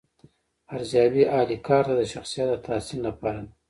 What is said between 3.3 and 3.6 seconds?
ده.